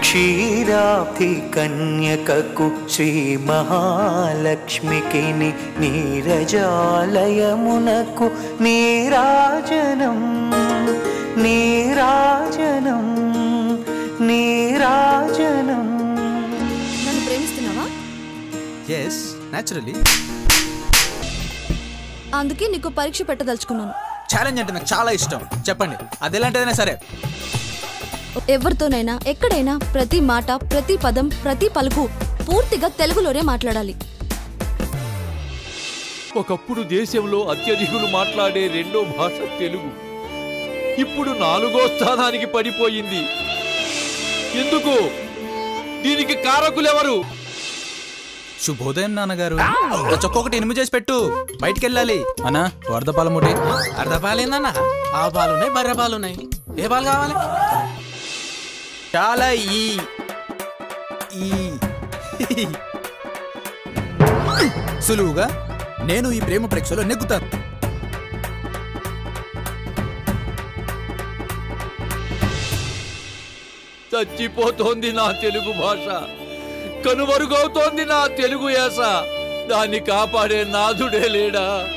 [0.00, 3.10] క్షీరాబ్ధి కన్యకకు శ్రీ
[3.48, 5.22] మహాలక్ష్మికి
[5.82, 6.76] నీరజాలయమునకు
[8.62, 10.20] నీరాజనం
[11.42, 13.06] నీరాజనం
[14.26, 15.86] నీరాజనం.
[17.04, 17.86] నన్ను ప్రేమిస్తున్నావా?
[18.98, 19.20] ఎస్
[19.54, 19.94] న్యాచురలీ
[22.34, 23.92] అందుకే నీకు పరీక్ష పెట్టదలుచుకున్నాను.
[24.32, 25.40] ఛాలెంజ్ అంటే నాకు చాలా ఇష్టం.
[25.68, 26.94] చెప్పండి అది ఎలాంటిదైనా సరే.
[28.54, 32.04] ఎవరితోనైనా ఎక్కడైనా ప్రతి మాట ప్రతి పదం ప్రతి పలుకు
[32.48, 33.94] పూర్తిగా తెలుగులోనే మాట్లాడాలి.
[36.36, 39.90] ఒకప్పుడు దేశంలో అత్యధికులు మాట్లాడే రెండో భాష తెలుగు.
[41.04, 43.22] ఇప్పుడు నాలుగో స్థానానికి పడిపోయింది.
[44.62, 44.94] ఎందుకు?
[46.04, 47.16] దీనికి కారకులెవరు?
[48.64, 49.56] శుభోదయం నాన్నగారు.
[49.56, 51.16] ఆ చొక్కొకటి ఎనిమిది చేసి పెట్టు.
[51.62, 53.52] బయటికి వెళ్ళాలి అన్నా వరద పాలముటి
[54.00, 54.68] అర్ధ పాలేందన్న
[55.14, 56.36] ఆ పాలున్నాయి బర్రె పాలున్నాయి.
[56.84, 57.34] ఏ పాలు కావాలి?
[59.16, 59.98] చాలా ఈ
[61.34, 61.72] ఈ.
[65.00, 65.46] సులువుగా
[66.04, 67.68] నేను ఈ ప్రేమ ప్రేక్షలో నెగ్గుతాను.
[74.16, 76.06] చచ్చిపోతోంది నా తెలుగు భాష.
[77.06, 78.98] కనుమరుగవుతోంది నా తెలుగు యాస.
[79.70, 81.88] దాన్ని కాపాడే నాథుడే లేడా?